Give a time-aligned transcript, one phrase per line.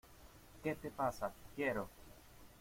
[0.63, 1.31] ¿Qué te pasa?
[1.55, 1.87] Quiero...